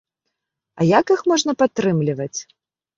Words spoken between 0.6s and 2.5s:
А як іх можна падтрымліваць?